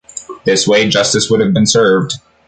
This 0.45 0.67
way, 0.67 0.89
justice 0.89 1.29
would 1.29 1.41
have 1.41 1.53
been 1.53 1.67
served. 1.67 2.15